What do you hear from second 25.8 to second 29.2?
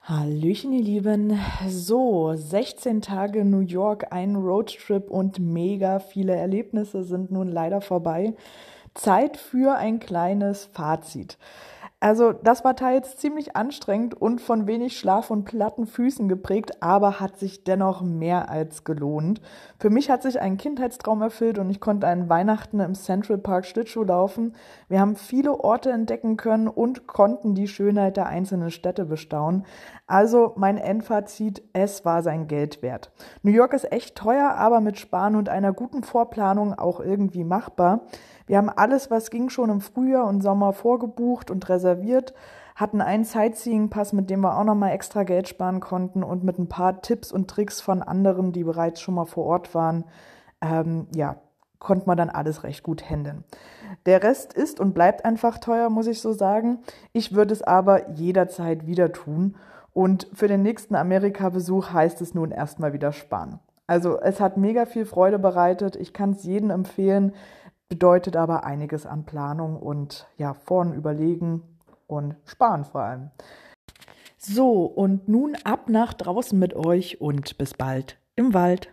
entdecken können und konnten die Schönheit der einzelnen Städte